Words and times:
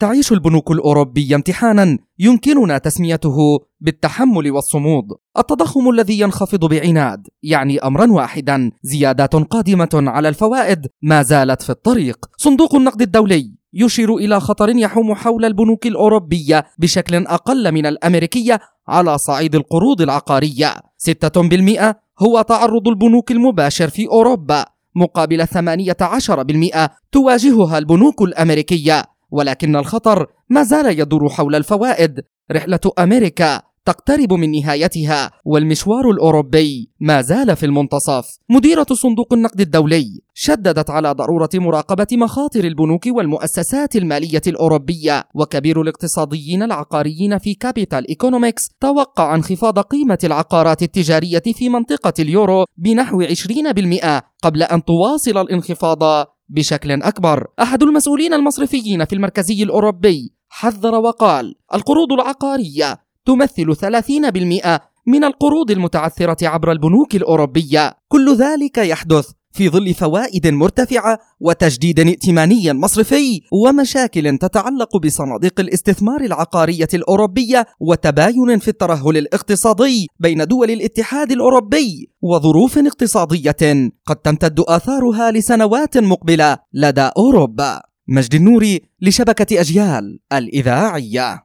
تعيش 0.00 0.32
البنوك 0.32 0.70
الأوروبية 0.70 1.34
امتحانا 1.34 1.98
يمكننا 2.18 2.78
تسميته 2.78 3.58
بالتحمل 3.80 4.50
والصمود. 4.50 5.04
التضخم 5.38 5.90
الذي 5.90 6.20
ينخفض 6.20 6.64
بعناد 6.64 7.26
يعني 7.42 7.78
أمرا 7.78 8.12
واحدا 8.12 8.70
زيادات 8.82 9.34
قادمة 9.34 9.88
على 9.94 10.28
الفوائد 10.28 10.86
ما 11.02 11.22
زالت 11.22 11.62
في 11.62 11.70
الطريق. 11.70 12.16
صندوق 12.36 12.74
النقد 12.74 13.02
الدولي 13.02 13.52
يشير 13.72 14.16
إلى 14.16 14.40
خطر 14.40 14.68
يحوم 14.68 15.14
حول 15.14 15.44
البنوك 15.44 15.86
الأوروبية 15.86 16.64
بشكل 16.78 17.26
أقل 17.26 17.72
من 17.72 17.86
الأمريكية 17.86 18.60
على 18.88 19.18
صعيد 19.18 19.54
القروض 19.54 20.00
العقارية. 20.00 20.74
6% 20.98 21.96
هو 22.22 22.42
تعرض 22.42 22.88
البنوك 22.88 23.30
المباشر 23.30 23.88
في 23.88 24.06
أوروبا 24.08 24.64
مقابل 24.94 25.46
18% 25.46 26.90
تواجهها 27.12 27.78
البنوك 27.78 28.22
الأمريكية. 28.22 29.04
ولكن 29.30 29.76
الخطر 29.76 30.26
ما 30.48 30.62
زال 30.62 31.00
يدور 31.00 31.28
حول 31.28 31.54
الفوائد. 31.54 32.20
رحلة 32.52 32.80
أمريكا 32.98 33.62
تقترب 33.84 34.32
من 34.32 34.50
نهايتها 34.50 35.30
والمشوار 35.44 36.10
الأوروبي 36.10 36.90
ما 37.00 37.22
زال 37.22 37.56
في 37.56 37.66
المنتصف. 37.66 38.38
مديرة 38.50 38.86
صندوق 38.92 39.32
النقد 39.32 39.60
الدولي 39.60 40.20
شددت 40.34 40.90
على 40.90 41.12
ضرورة 41.12 41.48
مراقبة 41.54 42.06
مخاطر 42.12 42.64
البنوك 42.64 43.06
والمؤسسات 43.06 43.96
المالية 43.96 44.40
الأوروبية 44.46 45.24
وكبير 45.34 45.82
الاقتصاديين 45.82 46.62
العقاريين 46.62 47.38
في 47.38 47.54
كابيتال 47.54 48.08
إيكونومكس 48.08 48.68
توقع 48.80 49.34
انخفاض 49.34 49.78
قيمة 49.78 50.18
العقارات 50.24 50.82
التجارية 50.82 51.42
في 51.54 51.68
منطقة 51.68 52.12
اليورو 52.18 52.64
بنحو 52.76 53.22
20% 53.22 54.22
قبل 54.42 54.62
أن 54.62 54.84
تواصل 54.84 55.38
الانخفاض. 55.38 56.26
بشكل 56.50 57.02
أكبر 57.02 57.46
أحد 57.62 57.82
المسؤولين 57.82 58.34
المصرفيين 58.34 59.04
في 59.04 59.12
المركزي 59.12 59.62
الأوروبي 59.62 60.32
حذر 60.48 60.94
وقال 60.94 61.54
القروض 61.74 62.12
العقارية 62.12 62.98
تمثل 63.26 63.76
30% 63.76 64.80
من 65.06 65.24
القروض 65.24 65.70
المتعثرة 65.70 66.48
عبر 66.48 66.72
البنوك 66.72 67.14
الأوروبية. 67.14 67.96
كل 68.08 68.36
ذلك 68.36 68.78
يحدث 68.78 69.30
في 69.52 69.68
ظل 69.68 69.94
فوائد 69.94 70.46
مرتفعة 70.46 71.18
وتجديد 71.40 72.00
ائتماني 72.00 72.72
مصرفي 72.72 73.40
ومشاكل 73.52 74.38
تتعلق 74.38 74.96
بصناديق 74.96 75.60
الاستثمار 75.60 76.20
العقارية 76.20 76.88
الأوروبية 76.94 77.66
وتباين 77.80 78.58
في 78.58 78.68
الترهل 78.68 79.16
الاقتصادي 79.16 80.06
بين 80.20 80.46
دول 80.46 80.70
الاتحاد 80.70 81.32
الأوروبي 81.32 82.10
وظروف 82.22 82.78
اقتصادية 82.78 83.90
قد 84.06 84.16
تمتد 84.16 84.60
آثارها 84.60 85.30
لسنوات 85.30 85.98
مقبلة 85.98 86.58
لدى 86.72 87.10
أوروبا. 87.16 87.80
مجد 88.08 88.34
النوري 88.34 88.80
لشبكة 89.00 89.60
أجيال 89.60 90.18
الإذاعية. 90.32 91.38